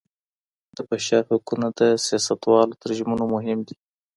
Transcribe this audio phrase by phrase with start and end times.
[0.75, 3.75] د بشر حقونه د سياستوالو تر ژمنو مهم دي.